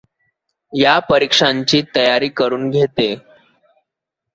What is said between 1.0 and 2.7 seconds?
परीक्षांची तयारी करून